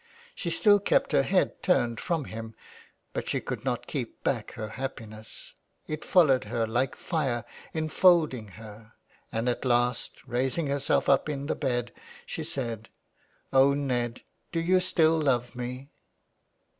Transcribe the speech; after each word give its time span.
She 0.33 0.49
still 0.49 0.79
kept 0.79 1.11
her 1.11 1.21
head 1.21 1.61
turned 1.61 1.99
from 1.99 2.25
him, 2.25 2.55
but 3.13 3.29
she 3.29 3.39
could 3.39 3.63
not 3.63 3.85
keep 3.85 4.23
back 4.23 4.53
her 4.53 4.69
happiness; 4.69 5.53
it 5.85 6.03
followed 6.03 6.45
her 6.45 6.65
like 6.65 6.95
fire, 6.95 7.45
enfolding 7.71 8.47
her, 8.57 8.93
and 9.31 9.47
at 9.47 9.63
last, 9.63 10.23
raising 10.25 10.65
herself 10.65 11.07
up 11.07 11.29
in 11.29 11.45
the 11.45 11.53
bed, 11.55 11.91
she 12.25 12.43
said:—" 12.43 12.89
Oh, 13.53 13.75
Ned, 13.75 14.23
do 14.51 14.59
you 14.59 14.79
still 14.79 15.19
love 15.19 15.55
me 15.55 15.91